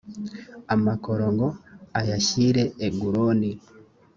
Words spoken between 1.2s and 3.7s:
ngo ayashyire eguloni